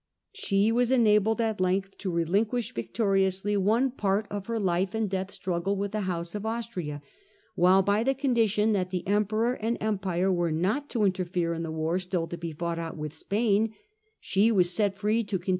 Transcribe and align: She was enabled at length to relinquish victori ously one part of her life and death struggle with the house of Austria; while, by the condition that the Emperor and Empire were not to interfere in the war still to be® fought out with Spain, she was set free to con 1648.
She 0.33 0.71
was 0.71 0.91
enabled 0.91 1.39
at 1.41 1.61
length 1.61 1.95
to 1.99 2.09
relinquish 2.11 2.73
victori 2.73 3.23
ously 3.23 3.55
one 3.55 3.91
part 3.91 4.25
of 4.31 4.47
her 4.47 4.59
life 4.59 4.95
and 4.95 5.07
death 5.07 5.29
struggle 5.29 5.75
with 5.75 5.91
the 5.91 5.99
house 6.09 6.33
of 6.33 6.43
Austria; 6.43 7.03
while, 7.53 7.83
by 7.83 8.03
the 8.03 8.15
condition 8.15 8.71
that 8.73 8.89
the 8.89 9.05
Emperor 9.07 9.53
and 9.53 9.77
Empire 9.79 10.33
were 10.33 10.51
not 10.51 10.89
to 10.89 11.03
interfere 11.03 11.53
in 11.53 11.61
the 11.61 11.69
war 11.69 11.99
still 11.99 12.25
to 12.29 12.35
be® 12.39 12.57
fought 12.57 12.79
out 12.79 12.97
with 12.97 13.13
Spain, 13.13 13.75
she 14.19 14.51
was 14.51 14.71
set 14.73 14.97
free 14.97 15.21
to 15.23 15.35
con 15.37 15.49
1648. 15.49 15.49